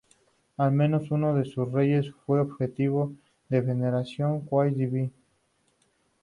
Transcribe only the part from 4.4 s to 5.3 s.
cuasi divina.